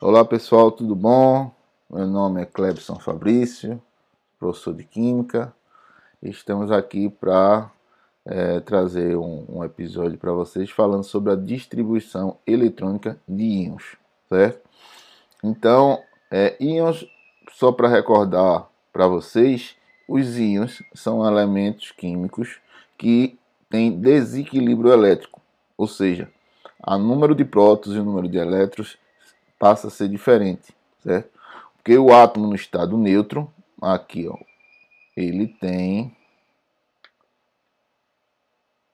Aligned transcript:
Olá 0.00 0.24
pessoal, 0.24 0.70
tudo 0.70 0.94
bom? 0.94 1.50
Meu 1.90 2.06
nome 2.06 2.40
é 2.40 2.44
Clebson 2.44 3.00
Fabrício, 3.00 3.82
professor 4.38 4.72
de 4.72 4.84
Química. 4.84 5.52
Estamos 6.22 6.70
aqui 6.70 7.10
para 7.10 7.68
é, 8.24 8.60
trazer 8.60 9.16
um, 9.16 9.44
um 9.48 9.64
episódio 9.64 10.16
para 10.16 10.30
vocês 10.30 10.70
falando 10.70 11.02
sobre 11.02 11.32
a 11.32 11.34
distribuição 11.34 12.36
eletrônica 12.46 13.18
de 13.26 13.42
íons, 13.42 13.96
certo? 14.28 14.60
Então, 15.42 16.00
é, 16.30 16.56
íons, 16.60 17.04
só 17.50 17.72
para 17.72 17.88
recordar 17.88 18.68
para 18.92 19.08
vocês, 19.08 19.74
os 20.08 20.38
íons 20.38 20.80
são 20.94 21.26
elementos 21.26 21.90
químicos 21.90 22.60
que 22.96 23.36
têm 23.68 23.98
desequilíbrio 23.98 24.92
elétrico, 24.92 25.42
ou 25.76 25.88
seja, 25.88 26.30
o 26.86 26.96
número 26.98 27.34
de 27.34 27.44
prótons 27.44 27.96
e 27.96 27.98
o 27.98 28.04
número 28.04 28.28
de 28.28 28.38
elétrons 28.38 28.96
passa 29.58 29.88
a 29.88 29.90
ser 29.90 30.08
diferente, 30.08 30.74
certo? 31.02 31.38
Porque 31.76 31.96
o 31.98 32.14
átomo 32.14 32.46
no 32.46 32.54
estado 32.54 32.96
neutro, 32.96 33.52
aqui, 33.80 34.28
ó, 34.28 34.36
ele 35.16 35.46
tem 35.46 36.16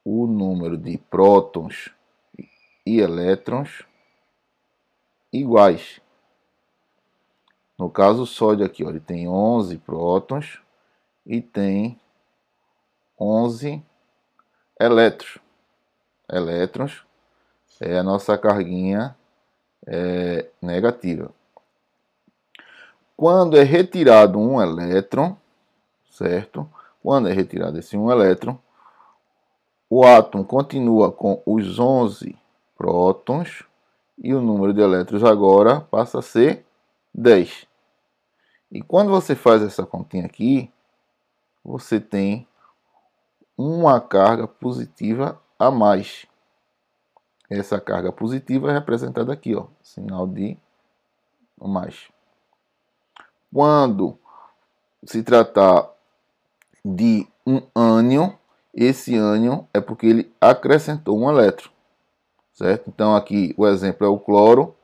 o 0.04 0.26
número 0.26 0.76
de 0.76 0.98
prótons 0.98 1.90
e 2.86 3.00
elétrons 3.00 3.84
iguais. 5.32 6.00
No 7.78 7.90
caso, 7.90 8.22
o 8.22 8.26
sódio 8.26 8.64
aqui, 8.64 8.84
ó, 8.84 8.90
ele 8.90 9.00
tem 9.00 9.28
11 9.28 9.78
prótons 9.78 10.60
e 11.26 11.40
tem 11.40 11.98
11 13.18 13.82
elétrons. 14.78 15.38
Elétrons 16.30 17.04
é 17.80 17.98
a 17.98 18.02
nossa 18.02 18.38
carguinha 18.38 19.16
é, 19.86 20.46
negativa. 20.60 21.30
Quando 23.16 23.56
é 23.56 23.62
retirado 23.62 24.38
um 24.38 24.60
elétron, 24.60 25.36
certo? 26.10 26.68
Quando 27.02 27.28
é 27.28 27.32
retirado 27.32 27.78
esse 27.78 27.96
um 27.96 28.10
elétron, 28.10 28.58
o 29.88 30.04
átomo 30.04 30.44
continua 30.44 31.12
com 31.12 31.40
os 31.46 31.78
11 31.78 32.36
prótons 32.76 33.64
e 34.18 34.34
o 34.34 34.40
número 34.40 34.72
de 34.72 34.80
elétrons 34.80 35.22
agora 35.22 35.80
passa 35.80 36.18
a 36.18 36.22
ser 36.22 36.64
10. 37.14 37.66
E 38.72 38.82
quando 38.82 39.10
você 39.10 39.36
faz 39.36 39.62
essa 39.62 39.86
continha 39.86 40.26
aqui, 40.26 40.70
você 41.62 42.00
tem 42.00 42.46
uma 43.56 44.00
carga 44.00 44.48
positiva 44.48 45.40
a 45.58 45.70
mais. 45.70 46.26
Essa 47.48 47.80
carga 47.80 48.10
positiva 48.10 48.70
é 48.70 48.74
representada 48.74 49.32
aqui, 49.32 49.54
ó, 49.54 49.66
sinal 49.82 50.26
de 50.26 50.56
mais. 51.60 52.08
Quando 53.52 54.18
se 55.04 55.22
tratar 55.22 55.90
de 56.84 57.26
um 57.46 57.62
ânion, 57.74 58.32
esse 58.72 59.16
ânion 59.16 59.64
é 59.72 59.80
porque 59.80 60.06
ele 60.06 60.34
acrescentou 60.40 61.18
um 61.18 61.30
elétron, 61.30 61.70
certo? 62.52 62.88
Então 62.88 63.14
aqui 63.14 63.54
o 63.56 63.66
exemplo 63.66 64.06
é 64.06 64.10
o 64.10 64.18
cloro. 64.18 64.74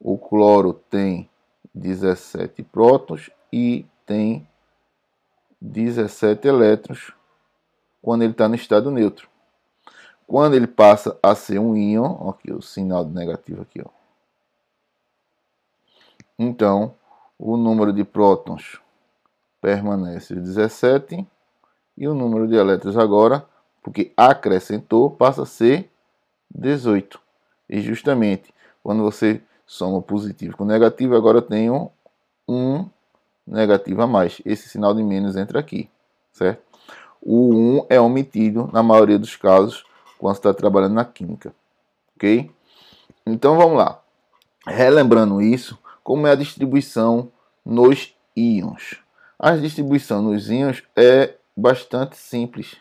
O 0.00 0.18
cloro 0.18 0.72
tem 0.72 1.28
17 1.74 2.62
prótons 2.62 3.30
e 3.52 3.86
tem 4.04 4.46
17 5.60 6.48
elétrons 6.48 7.12
quando 8.02 8.22
ele 8.22 8.32
está 8.32 8.48
no 8.48 8.54
estado 8.54 8.90
neutro. 8.90 9.28
Quando 10.26 10.54
ele 10.54 10.66
passa 10.66 11.16
a 11.22 11.34
ser 11.34 11.58
um 11.58 11.76
íon, 11.76 12.28
aqui 12.28 12.52
o 12.52 12.60
sinal 12.60 13.04
negativo 13.04 13.62
aqui, 13.62 13.80
ó. 13.80 13.88
Então, 16.38 16.94
o 17.38 17.56
número 17.56 17.92
de 17.92 18.04
prótons 18.04 18.80
permanece 19.60 20.34
17 20.34 21.26
e 21.96 22.08
o 22.08 22.14
número 22.14 22.46
de 22.46 22.56
elétrons 22.56 22.96
agora, 22.96 23.46
porque 23.82 24.12
acrescentou, 24.16 25.10
passa 25.10 25.42
a 25.42 25.46
ser 25.46 25.90
18. 26.54 27.20
E 27.68 27.80
justamente 27.80 28.54
quando 28.82 29.02
você 29.02 29.40
soma 29.66 30.00
positivo 30.00 30.56
com 30.56 30.64
negativo, 30.64 31.16
agora 31.16 31.40
tenho 31.42 31.90
um 32.48 32.88
negativo 33.46 34.02
a 34.02 34.06
mais. 34.06 34.40
Esse 34.44 34.68
sinal 34.68 34.94
de 34.94 35.02
menos 35.02 35.36
entra 35.36 35.58
aqui, 35.58 35.88
certo? 36.32 36.62
O 37.20 37.52
1 37.52 37.86
é 37.88 38.00
omitido 38.00 38.68
na 38.72 38.82
maioria 38.82 39.18
dos 39.18 39.34
casos 39.36 39.84
quando 40.18 40.36
está 40.36 40.52
trabalhando 40.54 40.94
na 40.94 41.04
química, 41.04 41.54
ok? 42.14 42.50
Então 43.26 43.56
vamos 43.56 43.76
lá. 43.76 44.00
Relembrando 44.66 45.40
isso, 45.40 45.78
como 46.02 46.26
é 46.26 46.32
a 46.32 46.36
distribuição 46.36 47.30
nos 47.64 48.14
íons? 48.34 49.02
A 49.38 49.56
distribuição 49.56 50.22
nos 50.22 50.50
íons 50.50 50.82
é 50.94 51.34
bastante 51.56 52.16
simples. 52.16 52.76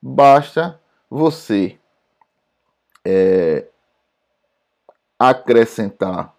Basta 0.00 0.80
você 1.10 1.78
é, 3.04 3.66
acrescentar, 5.18 6.34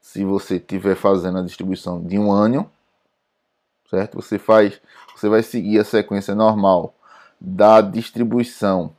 se 0.00 0.24
você 0.24 0.56
estiver 0.56 0.94
fazendo 0.94 1.38
a 1.38 1.42
distribuição 1.42 2.02
de 2.02 2.18
um 2.18 2.30
ânion, 2.30 2.64
certo? 3.90 4.20
Você 4.20 4.38
faz, 4.38 4.80
você 5.14 5.28
vai 5.28 5.42
seguir 5.42 5.78
a 5.78 5.84
sequência 5.84 6.34
normal 6.34 6.94
da 7.40 7.80
distribuição 7.80 8.94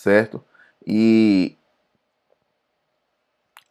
certo? 0.00 0.42
E 0.86 1.56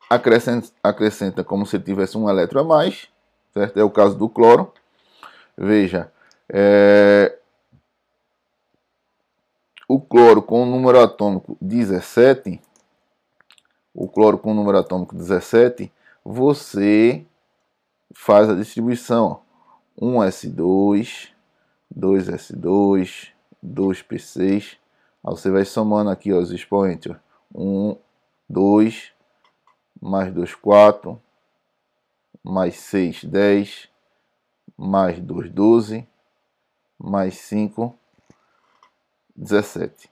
acrescenta, 0.07 0.69
acrescenta 0.83 1.43
como 1.43 1.65
se 1.65 1.79
tivesse 1.79 2.17
um 2.17 2.29
elétron 2.29 2.61
a 2.61 2.63
mais, 2.63 3.07
certo? 3.51 3.79
É 3.79 3.83
o 3.83 3.89
caso 3.89 4.15
do 4.15 4.29
cloro. 4.29 4.71
Veja, 5.57 6.11
é, 6.47 7.35
o 9.87 9.99
cloro 9.99 10.41
com 10.41 10.63
o 10.63 10.65
número 10.67 10.99
atômico 10.99 11.57
17, 11.59 12.61
o 13.93 14.07
cloro 14.07 14.37
com 14.37 14.51
o 14.51 14.55
número 14.55 14.77
atômico 14.77 15.15
17, 15.15 15.91
você 16.23 17.25
faz 18.13 18.49
a 18.49 18.55
distribuição. 18.55 19.41
1S2, 19.99 21.29
2S2, 21.93 23.29
2P6, 23.65 24.77
Aí 25.23 25.31
você 25.31 25.49
vai 25.49 25.65
somando 25.65 26.09
aqui 26.09 26.33
ó, 26.33 26.39
os 26.39 26.51
expoentes. 26.51 27.13
1, 27.53 27.95
2, 28.49 29.11
mais 30.01 30.33
2, 30.33 30.55
4, 30.55 31.21
mais 32.43 32.75
6, 32.75 33.25
10, 33.25 33.89
mais 34.77 35.19
2, 35.19 35.49
12, 35.51 36.07
mais 36.97 37.35
5, 37.35 37.95
17. 39.35 40.09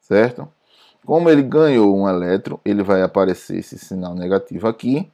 Certo? 0.00 0.48
Como 1.04 1.30
ele 1.30 1.42
ganhou 1.42 1.96
um 1.96 2.08
elétron, 2.08 2.58
ele 2.64 2.82
vai 2.82 3.02
aparecer 3.02 3.58
esse 3.58 3.78
sinal 3.78 4.14
negativo 4.14 4.68
aqui. 4.68 5.10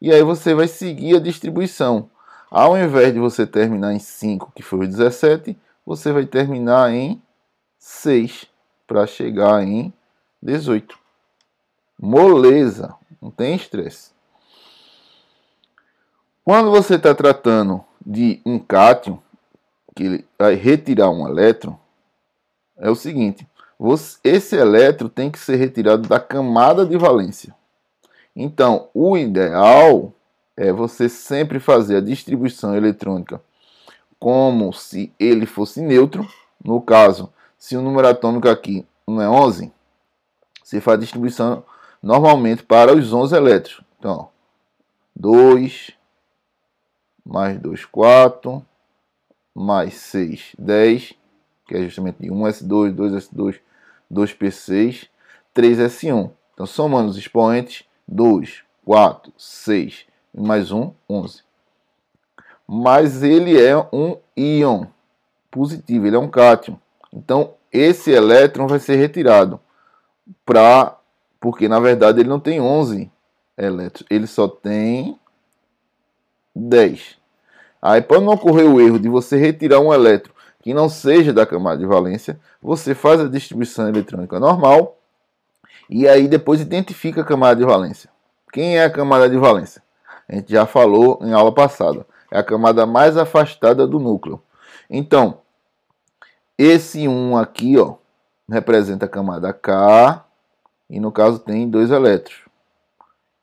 E 0.00 0.12
aí 0.12 0.22
você 0.22 0.54
vai 0.54 0.66
seguir 0.66 1.16
a 1.16 1.20
distribuição. 1.20 2.10
Ao 2.50 2.76
invés 2.76 3.12
de 3.12 3.20
você 3.20 3.46
terminar 3.46 3.92
em 3.92 3.98
5, 3.98 4.52
que 4.54 4.62
foi 4.62 4.80
o 4.80 4.88
17, 4.88 5.56
você 5.86 6.12
vai 6.12 6.26
terminar 6.26 6.92
em 6.92 7.22
6 7.82 8.46
para 8.86 9.08
chegar 9.08 9.60
em 9.66 9.92
18. 10.40 10.96
Moleza, 12.00 12.94
não 13.20 13.28
tem 13.28 13.56
estresse. 13.56 14.12
Quando 16.44 16.70
você 16.70 16.94
está 16.94 17.12
tratando 17.12 17.84
de 18.04 18.40
um 18.46 18.60
cátion, 18.60 19.18
que 19.96 20.04
ele 20.04 20.28
vai 20.38 20.54
retirar 20.54 21.10
um 21.10 21.26
elétron, 21.26 21.76
é 22.76 22.88
o 22.88 22.94
seguinte: 22.94 23.44
você, 23.76 24.16
esse 24.22 24.54
elétron 24.54 25.08
tem 25.08 25.28
que 25.28 25.40
ser 25.40 25.56
retirado 25.56 26.08
da 26.08 26.20
camada 26.20 26.86
de 26.86 26.96
valência. 26.96 27.52
Então, 28.34 28.90
o 28.94 29.16
ideal 29.16 30.14
é 30.56 30.72
você 30.72 31.08
sempre 31.08 31.58
fazer 31.58 31.96
a 31.96 32.00
distribuição 32.00 32.76
eletrônica 32.76 33.42
como 34.20 34.72
se 34.72 35.12
ele 35.18 35.46
fosse 35.46 35.80
neutro. 35.82 36.24
No 36.64 36.80
caso, 36.80 37.32
se 37.62 37.76
o 37.76 37.80
número 37.80 38.08
atômico 38.08 38.48
aqui 38.48 38.84
não 39.06 39.22
é 39.22 39.30
11, 39.30 39.72
você 40.64 40.80
faz 40.80 40.98
a 40.98 41.00
distribuição 41.00 41.64
normalmente 42.02 42.64
para 42.64 42.92
os 42.92 43.12
11 43.12 43.36
elétrons. 43.36 43.84
Então, 44.00 44.30
2, 45.14 45.92
mais 47.24 47.60
2, 47.60 47.84
4, 47.84 48.66
mais 49.54 49.94
6, 49.94 50.56
10, 50.58 51.14
que 51.68 51.76
é 51.76 51.84
justamente 51.84 52.18
1S2, 52.28 52.96
2S2, 52.96 53.60
2P6, 54.12 55.08
3S1. 55.54 56.32
Então, 56.54 56.66
somando 56.66 57.10
os 57.10 57.16
expoentes, 57.16 57.84
2, 58.08 58.64
4, 58.84 59.32
6 59.38 60.06
e 60.34 60.40
mais 60.40 60.72
1, 60.72 60.92
11. 61.08 61.44
Mas 62.66 63.22
ele 63.22 63.56
é 63.56 63.76
um 63.92 64.16
íon 64.36 64.86
positivo, 65.48 66.08
ele 66.08 66.16
é 66.16 66.18
um 66.18 66.28
cátion. 66.28 66.81
Então, 67.12 67.54
esse 67.70 68.10
elétron 68.10 68.66
vai 68.66 68.78
ser 68.78 68.96
retirado 68.96 69.60
para 70.44 70.96
porque 71.40 71.68
na 71.68 71.80
verdade 71.80 72.20
ele 72.20 72.28
não 72.28 72.38
tem 72.38 72.60
11 72.60 73.10
elétrons. 73.58 74.06
Ele 74.08 74.28
só 74.28 74.46
tem 74.46 75.18
10. 76.54 77.18
Aí, 77.80 78.00
para 78.00 78.20
não 78.20 78.34
ocorrer 78.34 78.64
o 78.64 78.80
erro 78.80 78.98
de 78.98 79.08
você 79.08 79.36
retirar 79.36 79.80
um 79.80 79.92
elétron 79.92 80.32
que 80.62 80.72
não 80.72 80.88
seja 80.88 81.32
da 81.32 81.44
camada 81.44 81.78
de 81.78 81.86
valência, 81.86 82.38
você 82.62 82.94
faz 82.94 83.20
a 83.20 83.28
distribuição 83.28 83.88
eletrônica 83.88 84.38
normal 84.38 84.96
e 85.90 86.06
aí 86.06 86.28
depois 86.28 86.60
identifica 86.60 87.22
a 87.22 87.24
camada 87.24 87.56
de 87.56 87.66
valência. 87.66 88.08
Quem 88.52 88.78
é 88.78 88.84
a 88.84 88.90
camada 88.90 89.28
de 89.28 89.36
valência? 89.36 89.82
A 90.28 90.36
gente 90.36 90.52
já 90.52 90.64
falou 90.64 91.18
em 91.22 91.32
aula 91.32 91.52
passada. 91.52 92.06
É 92.30 92.38
a 92.38 92.44
camada 92.44 92.86
mais 92.86 93.16
afastada 93.16 93.86
do 93.86 93.98
núcleo. 93.98 94.40
Então, 94.88 95.40
esse 96.58 97.08
1 97.08 97.36
aqui, 97.36 97.78
ó, 97.78 97.96
representa 98.48 99.06
a 99.06 99.08
camada 99.08 99.52
K 99.52 100.24
e 100.88 101.00
no 101.00 101.10
caso 101.10 101.38
tem 101.38 101.68
dois 101.68 101.90
elétrons. 101.90 102.42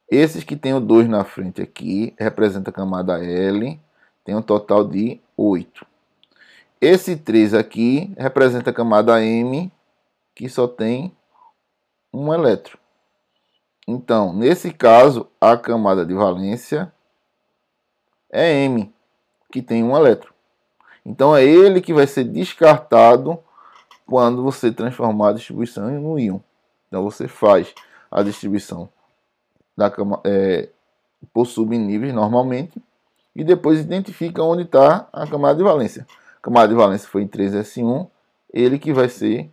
Esses 0.09 0.43
que 0.43 0.55
tem 0.55 0.73
o 0.73 0.79
2 0.79 1.07
na 1.07 1.23
frente 1.23 1.61
aqui 1.61 2.13
representa 2.17 2.69
a 2.69 2.73
camada 2.73 3.23
L, 3.23 3.79
tem 4.23 4.35
um 4.35 4.41
total 4.41 4.83
de 4.83 5.21
8. 5.37 5.85
Esse 6.81 7.15
3 7.15 7.53
aqui 7.53 8.13
representa 8.17 8.69
a 8.69 8.73
camada 8.73 9.23
M, 9.23 9.71
que 10.33 10.47
só 10.47 10.67
tem 10.67 11.15
um 12.13 12.33
elétron. 12.33 12.79
Então, 13.87 14.31
nesse 14.33 14.71
caso, 14.71 15.27
a 15.41 15.57
camada 15.57 16.05
de 16.05 16.13
valência 16.13 16.93
é 18.31 18.63
M, 18.63 18.93
que 19.51 19.61
tem 19.61 19.83
um 19.83 19.95
elétron. 19.97 20.31
Então, 21.05 21.35
é 21.35 21.43
ele 21.43 21.81
que 21.81 21.93
vai 21.93 22.07
ser 22.07 22.23
descartado 22.23 23.39
quando 24.05 24.43
você 24.43 24.71
transformar 24.71 25.29
a 25.29 25.33
distribuição 25.33 25.89
em 25.89 25.97
um 25.97 26.17
íon. 26.17 26.39
Então, 26.87 27.03
você 27.03 27.27
faz 27.27 27.73
a 28.11 28.23
distribuição 28.23 28.89
da 29.77 29.89
cama, 29.89 30.19
é, 30.25 30.69
por 31.33 31.45
subníveis 31.45 32.13
normalmente 32.13 32.81
e 33.35 33.43
depois 33.43 33.79
identifica 33.79 34.43
onde 34.43 34.63
está 34.63 35.07
a 35.13 35.27
camada 35.27 35.55
de 35.55 35.63
valência. 35.63 36.05
A 36.37 36.41
camada 36.41 36.67
de 36.67 36.75
valência 36.75 37.07
foi 37.07 37.23
em 37.23 37.27
3S1, 37.27 38.07
ele 38.53 38.79
que 38.79 38.91
vai 38.91 39.07
ser 39.09 39.49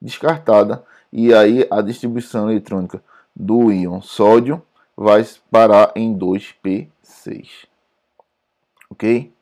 descartada 0.00 0.84
e 1.12 1.34
aí 1.34 1.66
a 1.70 1.80
distribuição 1.80 2.50
eletrônica 2.50 3.02
do 3.34 3.72
íon 3.72 4.00
sódio 4.00 4.62
vai 4.96 5.26
parar 5.50 5.92
em 5.94 6.16
2P6. 6.16 7.66
Ok? 8.90 9.32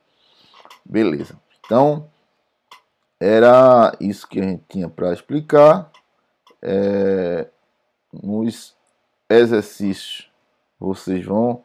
Beleza. 0.85 1.39
Então, 1.65 2.11
era 3.19 3.97
isso 4.01 4.29
que 4.29 4.41
a 4.41 4.43
gente 4.43 4.65
tinha 4.69 4.89
para 4.89 5.13
explicar. 5.13 5.91
É, 6.63 7.49
nos 8.13 8.77
exercícios 9.29 10.31
vocês 10.79 11.25
vão 11.25 11.65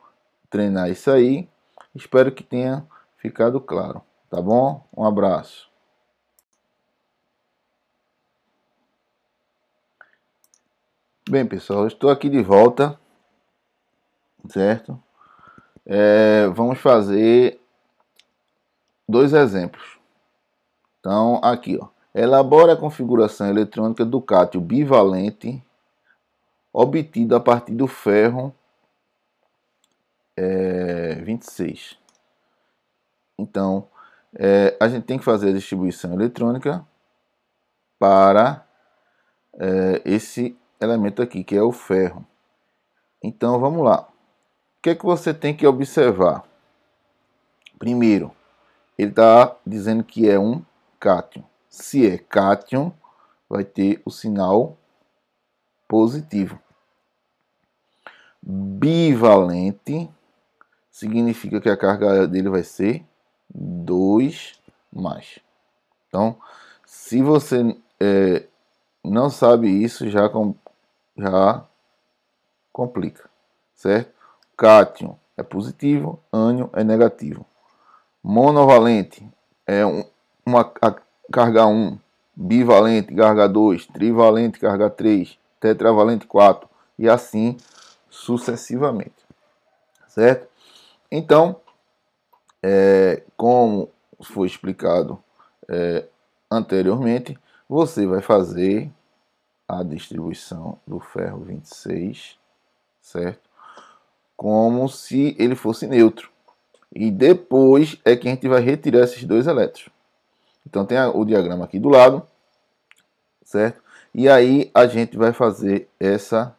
treinar 0.49 0.89
isso 0.89 1.11
aí. 1.11 1.47
Espero 1.93 2.31
que 2.31 2.43
tenha 2.43 2.85
ficado 3.17 3.59
claro. 3.59 4.01
Tá 4.29 4.41
bom? 4.41 4.85
Um 4.95 5.03
abraço. 5.03 5.69
Bem, 11.29 11.45
pessoal, 11.45 11.85
estou 11.85 12.09
aqui 12.09 12.27
de 12.27 12.41
volta, 12.41 12.99
certo? 14.49 15.01
É, 15.85 16.47
vamos 16.47 16.79
fazer 16.79 17.58
dois 19.09 19.33
exemplos. 19.33 19.97
Então, 20.99 21.39
aqui, 21.43 21.77
ó. 21.81 21.87
Elabora 22.13 22.73
a 22.73 22.77
configuração 22.77 23.47
eletrônica 23.47 24.03
do 24.03 24.21
cátio 24.21 24.59
bivalente 24.59 25.63
obtido 26.73 27.35
a 27.35 27.39
partir 27.39 27.73
do 27.73 27.87
ferro 27.87 28.53
é, 30.35 31.15
26. 31.15 31.97
Então, 33.37 33.87
é, 34.33 34.75
a 34.79 34.87
gente 34.87 35.05
tem 35.05 35.17
que 35.17 35.25
fazer 35.25 35.49
a 35.49 35.53
distribuição 35.53 36.13
eletrônica 36.13 36.85
para 37.97 38.65
é, 39.59 40.01
esse 40.05 40.57
elemento 40.79 41.21
aqui, 41.21 41.43
que 41.43 41.55
é 41.55 41.61
o 41.61 41.71
ferro. 41.71 42.25
Então 43.23 43.59
vamos 43.59 43.83
lá. 43.83 44.01
O 44.01 44.81
que 44.81 44.91
é 44.91 44.95
que 44.95 45.05
você 45.05 45.33
tem 45.33 45.55
que 45.55 45.67
observar? 45.67 46.43
Primeiro, 47.77 48.33
ele 48.99 49.11
está 49.11 49.55
dizendo 49.65 50.03
que 50.03 50.29
é 50.29 50.37
um 50.37 50.61
cátion. 50.99 51.41
Se 51.69 52.05
é 52.05 52.17
cátion, 52.17 52.91
vai 53.47 53.63
ter 53.63 54.01
o 54.03 54.11
sinal 54.11 54.77
positivo. 55.87 56.59
Bivalente 58.41 60.09
significa 60.91 61.61
que 61.61 61.69
a 61.69 61.77
carga 61.77 62.27
dele 62.27 62.49
vai 62.49 62.61
ser 62.61 63.05
2 63.49 64.59
mais. 64.91 65.39
Então, 66.09 66.37
se 66.85 67.21
você 67.21 67.77
é, 68.01 68.47
não 69.01 69.29
sabe 69.29 69.69
isso, 69.69 70.09
já 70.09 70.27
com, 70.27 70.53
já 71.17 71.65
complica, 72.73 73.29
certo? 73.73 74.13
Cátion 74.57 75.17
é 75.37 75.43
positivo, 75.43 76.21
ânion 76.33 76.67
é 76.73 76.83
negativo. 76.83 77.45
Monovalente 78.23 79.25
é 79.65 79.85
um, 79.85 80.03
uma 80.45 80.61
a, 80.81 80.95
carga 81.31 81.65
1, 81.65 81.97
bivalente, 82.35 83.13
carga 83.15 83.47
2, 83.47 83.85
trivalente, 83.87 84.59
carga 84.59 84.89
3, 84.89 85.37
tetravalente 85.59 86.27
4 86.27 86.69
e 86.97 87.07
assim 87.07 87.55
sucessivamente, 88.09 89.25
certo? 90.07 90.47
Então, 91.11 91.61
é, 92.61 93.23
como 93.37 93.89
foi 94.21 94.47
explicado 94.47 95.21
é, 95.67 96.05
anteriormente, 96.51 97.37
você 97.67 98.05
vai 98.05 98.21
fazer 98.21 98.91
a 99.67 99.83
distribuição 99.83 100.77
do 100.85 100.99
ferro 100.99 101.39
26, 101.45 102.37
certo? 102.99 103.47
Como 104.35 104.89
se 104.89 105.35
ele 105.37 105.55
fosse 105.55 105.85
neutro. 105.87 106.31
E 106.93 107.11
depois 107.11 107.97
é 108.03 108.15
que 108.15 108.27
a 108.27 108.31
gente 108.31 108.47
vai 108.47 108.61
retirar 108.61 109.03
esses 109.03 109.23
dois 109.23 109.45
elétrons. 109.47 109.89
Então 110.65 110.85
tem 110.85 110.97
o 110.99 111.25
diagrama 111.25 111.65
aqui 111.65 111.79
do 111.79 111.89
lado, 111.89 112.25
certo? 113.43 113.81
E 114.13 114.27
aí 114.27 114.71
a 114.73 114.87
gente 114.87 115.15
vai 115.17 115.33
fazer 115.33 115.87
essa 115.99 116.55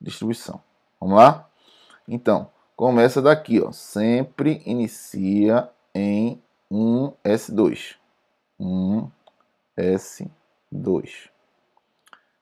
distribuição. 0.00 0.60
Vamos 1.00 1.16
lá? 1.16 1.48
Então, 2.06 2.50
começa 2.76 3.22
daqui, 3.22 3.60
ó. 3.60 3.72
Sempre 3.72 4.62
inicia 4.66 5.70
em 5.94 6.42
1S2. 6.70 7.96
1S2. 8.60 11.30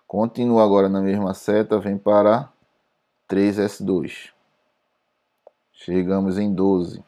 Continua 0.06 0.64
agora 0.64 0.88
na 0.88 1.00
mesma 1.00 1.34
seta, 1.34 1.78
vem 1.78 1.98
para 1.98 2.50
3S2. 3.28 4.32
Chegamos 5.72 6.38
em 6.38 6.54
12. 6.54 7.04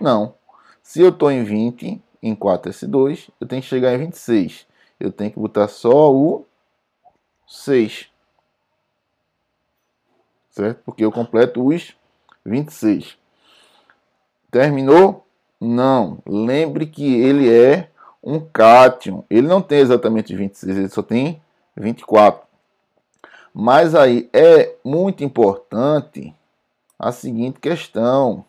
Não. 0.00 0.34
Se 0.82 1.00
eu 1.00 1.08
estou 1.10 1.30
em 1.30 1.42
20, 1.42 2.00
em 2.22 2.34
4S2, 2.34 3.28
eu 3.40 3.46
tenho 3.46 3.62
que 3.62 3.68
chegar 3.68 3.92
em 3.94 3.98
26. 3.98 4.66
Eu 4.98 5.12
tenho 5.12 5.30
que 5.30 5.38
botar 5.38 5.68
só 5.68 6.12
o 6.12 6.46
6. 7.46 8.08
Certo? 10.50 10.82
Porque 10.84 11.04
eu 11.04 11.12
completo 11.12 11.66
os 11.66 11.94
26. 12.44 13.18
Terminou? 14.50 15.25
Não. 15.60 16.18
Lembre 16.26 16.86
que 16.86 17.14
ele 17.14 17.52
é 17.52 17.90
um 18.22 18.40
cátion. 18.40 19.24
Ele 19.30 19.46
não 19.46 19.62
tem 19.62 19.78
exatamente 19.78 20.34
26, 20.34 20.76
ele 20.76 20.88
só 20.88 21.02
tem 21.02 21.40
24. 21.76 22.46
Mas 23.54 23.94
aí 23.94 24.28
é 24.32 24.74
muito 24.84 25.24
importante 25.24 26.34
a 26.98 27.12
seguinte 27.12 27.60
questão, 27.60 28.44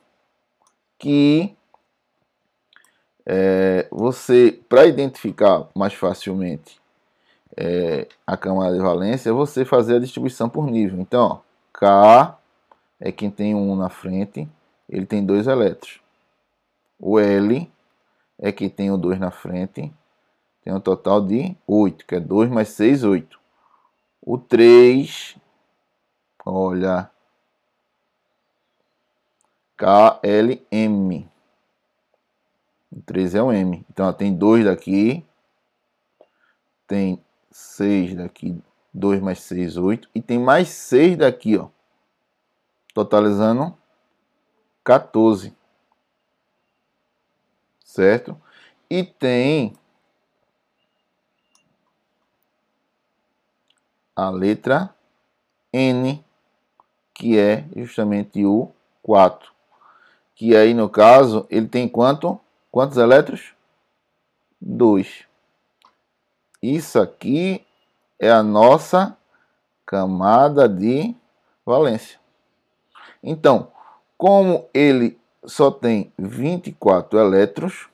que 0.97 1.55
é, 3.25 3.87
você, 3.91 4.59
para 4.67 4.85
identificar 4.85 5.67
mais 5.75 5.93
facilmente 5.93 6.79
é, 7.55 8.07
a 8.25 8.35
camada 8.37 8.75
de 8.75 8.81
valência, 8.81 9.29
é 9.29 9.33
você 9.33 9.65
fazer 9.65 9.95
a 9.95 9.99
distribuição 9.99 10.49
por 10.49 10.65
nível. 10.67 10.99
Então, 10.99 11.25
ó, 11.25 11.39
K 11.73 12.37
é 12.99 13.11
quem 13.11 13.29
tem 13.29 13.53
um 13.53 13.75
na 13.75 13.89
frente, 13.89 14.47
ele 14.89 15.05
tem 15.05 15.25
dois 15.25 15.47
elétrons. 15.47 15.99
O 16.99 17.19
L 17.19 17.71
é 18.39 18.51
quem 18.51 18.69
tem 18.69 18.91
o 18.91 18.97
2 18.97 19.19
na 19.19 19.31
frente, 19.31 19.93
tem 20.63 20.73
um 20.73 20.79
total 20.79 21.21
de 21.21 21.55
8, 21.65 22.05
que 22.05 22.15
é 22.15 22.19
2 22.19 22.49
mais 22.49 22.69
6, 22.69 23.03
8. 23.03 23.39
O 24.21 24.37
3, 24.37 25.37
olha, 26.45 27.09
KLM. 29.77 31.29
O 32.91 33.01
3 33.05 33.35
é 33.35 33.41
o 33.41 33.51
M. 33.51 33.85
Então, 33.89 34.07
ó, 34.07 34.13
tem 34.13 34.35
2 34.35 34.65
daqui, 34.65 35.25
tem 36.87 37.23
6 37.51 38.15
daqui, 38.15 38.61
2 38.93 39.21
mais 39.21 39.41
6, 39.41 39.77
8. 39.77 40.09
E 40.15 40.21
tem 40.21 40.39
mais 40.39 40.69
6 40.69 41.17
daqui, 41.17 41.57
ó. 41.57 41.69
Totalizando 42.93 43.77
14 44.83 45.55
certo? 47.97 48.39
E 48.87 49.03
tem 49.03 49.73
a 54.15 54.29
letra 54.29 54.93
N, 55.73 56.23
que 57.11 57.39
é 57.39 57.65
justamente 57.75 58.45
o 58.45 58.71
4. 59.01 59.51
Que 60.35 60.55
aí, 60.55 60.75
no 60.75 60.87
caso, 60.87 61.47
ele 61.49 61.67
tem 61.67 61.89
quanto? 61.89 62.39
Quantos 62.71 62.97
elétrons? 62.97 63.55
2. 64.61 65.25
Isso 66.61 67.01
aqui 67.01 67.65
é 68.19 68.29
a 68.29 68.43
nossa 68.43 69.17
camada 69.87 70.69
de 70.69 71.15
valência. 71.65 72.19
Então, 73.23 73.71
como 74.15 74.69
ele 74.71 75.19
só 75.45 75.71
tem 75.71 76.11
24 76.17 77.19
elétrons. 77.19 77.87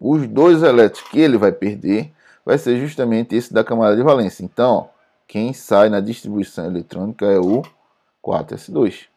Os 0.00 0.26
dois 0.26 0.62
elétrons 0.62 1.08
que 1.08 1.20
ele 1.20 1.36
vai 1.36 1.52
perder 1.52 2.12
vai 2.44 2.56
ser 2.58 2.78
justamente 2.78 3.34
esse 3.34 3.52
da 3.52 3.62
camada 3.62 3.96
de 3.96 4.02
valência. 4.02 4.44
Então, 4.44 4.74
ó, 4.74 4.88
quem 5.26 5.52
sai 5.52 5.88
na 5.88 6.00
distribuição 6.00 6.64
eletrônica 6.64 7.26
é 7.26 7.38
o 7.38 7.62
4s2. 8.24 9.08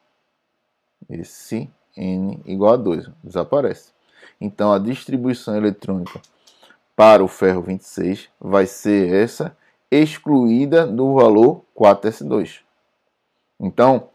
Esse 1.10 1.70
N 1.96 2.42
igual 2.46 2.74
a 2.74 2.77
2, 2.77 3.10
desaparece. 3.24 3.92
Então, 4.39 4.74
a 4.74 4.80
distribuição 4.80 5.56
eletrônica 5.56 6.22
para 6.96 7.24
o 7.24 7.27
ferro 7.27 7.62
26 7.62 8.30
vai 8.39 8.65
ser 8.65 9.13
essa, 9.13 9.56
excluída 9.89 10.88
do 10.88 11.13
valor 11.13 11.63
4s2. 11.75 12.62
Então, 13.60 14.10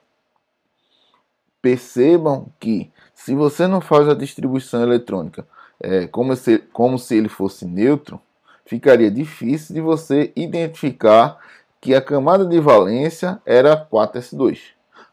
percebam 1.61 2.47
que 2.59 2.91
se 3.15 3.35
você 3.35 3.67
não 3.67 3.81
faz 3.81 4.09
a 4.09 4.15
distribuição 4.15 4.83
eletrônica 4.83 5.47
é, 5.81 6.07
como, 6.07 6.35
se, 6.35 6.59
como 6.73 6.99
se 6.99 7.17
ele 7.17 7.29
fosse 7.29 7.65
neutro, 7.65 8.21
ficaria 8.65 9.11
difícil 9.11 9.75
de 9.75 9.81
você 9.81 10.33
identificar 10.37 11.39
que 11.81 11.95
a 11.95 12.03
camada 12.03 12.45
de 12.45 12.59
valência 12.61 13.41
era 13.47 13.77
4s2. 13.77 14.59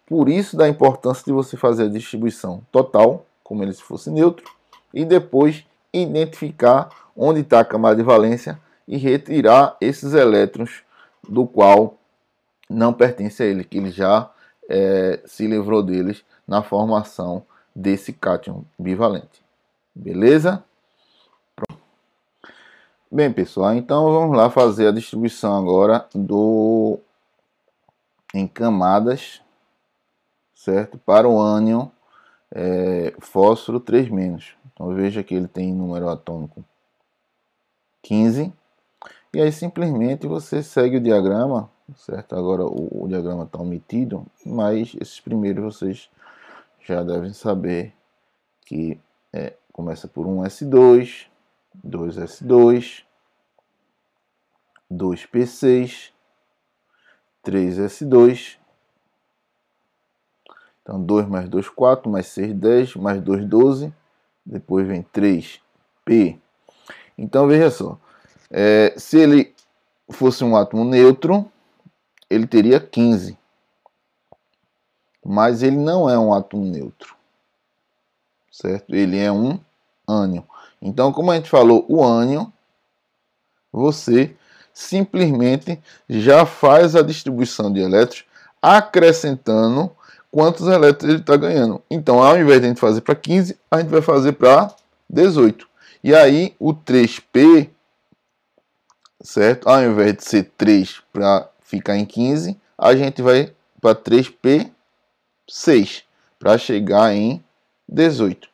Por 0.05 0.29
isso 0.29 0.57
da 0.57 0.67
importância 0.67 1.23
de 1.25 1.31
você 1.31 1.55
fazer 1.57 1.83
a 1.83 1.89
distribuição 1.89 2.61
total, 2.71 3.25
como 3.43 3.63
ele 3.63 3.73
se 3.73 3.81
fosse 3.81 4.09
neutro, 4.09 4.45
e 4.93 5.05
depois 5.05 5.65
identificar 5.93 6.89
onde 7.15 7.41
está 7.41 7.61
a 7.61 7.65
camada 7.65 7.95
de 7.95 8.03
valência 8.03 8.59
e 8.87 8.97
retirar 8.97 9.77
esses 9.79 10.13
elétrons 10.13 10.83
do 11.27 11.45
qual 11.47 11.97
não 12.69 12.93
pertence 12.93 13.41
a 13.41 13.45
ele, 13.45 13.63
que 13.63 13.77
ele 13.77 13.91
já 13.91 14.29
é, 14.69 15.21
se 15.25 15.47
livrou 15.47 15.83
deles 15.83 16.23
na 16.47 16.61
formação 16.61 17.43
desse 17.75 18.13
cátion 18.13 18.63
bivalente. 18.77 19.43
Beleza? 19.93 20.63
Pronto. 21.55 21.81
Bem, 23.11 23.31
pessoal, 23.31 23.73
então 23.73 24.11
vamos 24.11 24.35
lá 24.35 24.49
fazer 24.49 24.87
a 24.87 24.91
distribuição 24.91 25.57
agora 25.57 26.07
do 26.13 26.99
em 28.33 28.47
camadas, 28.47 29.41
certo? 30.53 30.97
Para 30.97 31.27
o 31.27 31.39
ânion 31.39 31.87
é, 32.53 33.13
fósforo 33.19 33.79
3 33.79 34.09
Então 34.73 34.93
veja 34.93 35.23
que 35.23 35.33
ele 35.33 35.47
tem 35.47 35.73
número 35.73 36.09
atômico 36.09 36.63
15. 38.01 38.53
E 39.33 39.41
aí 39.41 39.51
simplesmente 39.51 40.27
você 40.27 40.63
segue 40.63 40.97
o 40.97 41.01
diagrama, 41.01 41.69
certo? 41.95 42.35
Agora 42.35 42.65
o, 42.65 43.03
o 43.03 43.07
diagrama 43.07 43.43
está 43.43 43.59
omitido, 43.59 44.25
mas 44.45 44.95
esses 44.99 45.19
primeiros 45.19 45.63
vocês 45.63 46.09
já 46.81 47.03
devem 47.03 47.33
saber 47.33 47.93
que 48.65 48.99
é, 49.31 49.53
começa 49.71 50.07
por 50.07 50.25
um 50.25 50.41
S2, 50.41 51.27
2S2, 51.85 53.03
2P6, 54.91 56.11
3S2. 57.45 58.57
Então 60.81 61.01
2 61.03 61.27
mais 61.27 61.49
2, 61.49 61.69
4, 61.69 62.11
mais 62.11 62.27
6, 62.27 62.53
10, 62.53 62.95
mais 62.95 63.21
2, 63.21 63.45
12. 63.45 63.93
Depois 64.45 64.87
vem 64.87 65.03
3P. 65.03 66.39
Então 67.17 67.47
veja 67.47 67.71
só, 67.71 67.97
é, 68.51 68.93
se 68.97 69.17
ele 69.17 69.55
fosse 70.09 70.43
um 70.43 70.55
átomo 70.55 70.83
neutro, 70.83 71.51
ele 72.29 72.47
teria 72.47 72.79
15 72.79 73.37
mas 75.25 75.63
ele 75.63 75.77
não 75.77 76.07
é 76.07 76.19
um 76.19 76.31
átomo 76.31 76.63
neutro, 76.63 77.15
certo? 78.51 78.93
Ele 78.93 79.17
é 79.17 79.31
um 79.31 79.59
ânion. 80.07 80.43
Então, 80.79 81.11
como 81.11 81.31
a 81.31 81.35
gente 81.35 81.49
falou, 81.49 81.83
o 81.89 82.05
ânion, 82.05 82.45
você 83.73 84.35
simplesmente 84.71 85.81
já 86.07 86.45
faz 86.45 86.95
a 86.95 87.01
distribuição 87.01 87.73
de 87.73 87.79
elétrons 87.79 88.23
acrescentando 88.61 89.89
quantos 90.29 90.67
elétrons 90.67 91.09
ele 91.09 91.21
está 91.21 91.35
ganhando. 91.35 91.81
Então, 91.89 92.21
ao 92.21 92.37
invés 92.37 92.59
de 92.59 92.67
a 92.67 92.69
gente 92.69 92.79
fazer 92.79 93.01
para 93.01 93.15
15, 93.15 93.57
a 93.71 93.79
gente 93.79 93.89
vai 93.89 94.01
fazer 94.03 94.33
para 94.33 94.75
18. 95.09 95.67
E 96.03 96.13
aí, 96.13 96.55
o 96.59 96.71
3P, 96.71 97.67
certo? 99.23 99.67
Ao 99.67 99.81
invés 99.81 100.17
de 100.17 100.23
ser 100.23 100.51
3 100.55 101.01
para 101.11 101.49
ficar 101.65 101.97
em 101.97 102.05
15, 102.05 102.57
a 102.77 102.95
gente 102.95 103.21
vai 103.21 103.53
para 103.81 103.95
3P 103.95 104.71
6 105.47 106.03
para 106.39 106.57
chegar 106.57 107.13
em 107.13 107.43
18. 107.89 108.47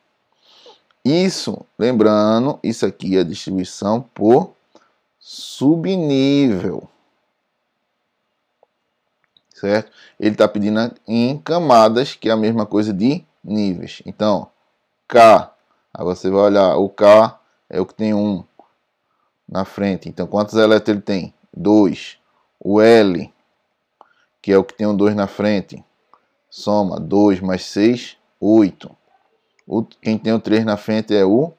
Isso, 1.04 1.64
lembrando, 1.78 2.58
isso 2.62 2.86
aqui 2.86 3.16
é 3.16 3.20
a 3.20 3.24
distribuição 3.24 4.00
por 4.14 4.54
subnível. 5.18 6.88
Certo? 9.54 9.92
Ele 10.18 10.30
está 10.30 10.48
pedindo 10.48 10.92
em 11.06 11.38
camadas, 11.38 12.14
que 12.14 12.28
é 12.28 12.32
a 12.32 12.36
mesma 12.36 12.66
coisa 12.66 12.92
de 12.92 13.24
níveis. 13.44 14.02
Então, 14.06 14.48
K, 15.06 15.52
aí 15.92 16.04
você 16.04 16.30
vai 16.30 16.42
olhar, 16.42 16.76
o 16.76 16.88
K 16.88 17.38
é 17.68 17.80
o 17.80 17.86
que 17.86 17.94
tem 17.94 18.14
1 18.14 18.44
na 19.48 19.64
frente. 19.64 20.08
Então, 20.08 20.26
quantos 20.26 20.54
elétrons 20.54 20.96
ele 20.96 21.02
tem? 21.02 21.34
2. 21.54 22.21
O 22.64 22.80
L, 22.80 23.32
que 24.40 24.52
é 24.52 24.58
o 24.58 24.62
que 24.62 24.74
tem 24.74 24.86
um 24.86 24.96
2 24.96 25.16
na 25.16 25.26
frente, 25.26 25.84
Soma 26.48 27.00
2 27.00 27.40
mais 27.40 27.64
6, 27.64 28.16
8. 28.38 28.94
O, 29.66 29.82
quem 29.82 30.16
tem 30.16 30.32
o 30.32 30.38
3 30.38 30.64
na 30.64 30.76
frente 30.76 31.12
é 31.16 31.24
o 31.24 31.52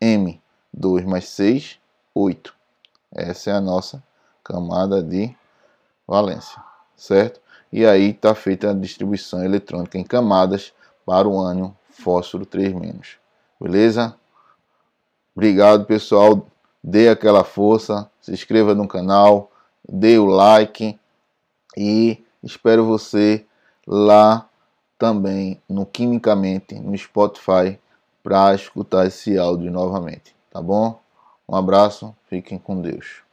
M. 0.00 0.42
2 0.74 1.06
mais 1.06 1.28
6, 1.28 1.78
8. 2.14 2.54
Essa 3.14 3.50
é 3.50 3.52
a 3.54 3.60
nossa 3.60 4.02
camada 4.44 5.02
de 5.02 5.34
valência, 6.06 6.62
certo? 6.96 7.40
E 7.72 7.86
aí 7.86 8.10
está 8.10 8.34
feita 8.34 8.70
a 8.70 8.74
distribuição 8.74 9.44
eletrônica 9.44 9.96
em 9.96 10.04
camadas 10.04 10.74
para 11.06 11.28
o 11.28 11.40
ânion 11.40 11.70
fósforo 11.90 12.44
3-. 12.44 13.18
Beleza? 13.60 14.14
Obrigado, 15.34 15.86
pessoal. 15.86 16.46
Dê 16.82 17.08
aquela 17.08 17.44
força, 17.44 18.10
se 18.20 18.32
inscreva 18.32 18.74
no 18.74 18.88
canal, 18.88 19.50
dê 19.88 20.18
o 20.18 20.26
like 20.26 20.98
e 21.76 22.22
espero 22.42 22.84
você 22.84 23.44
lá 23.86 24.48
também 24.98 25.60
no 25.68 25.86
Quimicamente, 25.86 26.78
no 26.78 26.96
Spotify, 26.96 27.78
para 28.22 28.54
escutar 28.54 29.06
esse 29.06 29.38
áudio 29.38 29.70
novamente, 29.70 30.34
tá 30.50 30.60
bom? 30.60 31.00
Um 31.48 31.56
abraço, 31.56 32.14
fiquem 32.28 32.58
com 32.58 32.80
Deus. 32.80 33.27